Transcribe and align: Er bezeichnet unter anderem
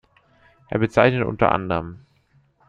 Er 0.69 0.79
bezeichnet 0.79 1.27
unter 1.27 1.51
anderem 1.51 2.03